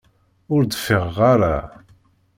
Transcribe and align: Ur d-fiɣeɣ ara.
Ur 0.53 0.61
d-fiɣeɣ 0.65 1.17
ara. 1.33 1.57